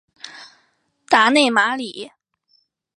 [1.09, 2.11] 达讷马里。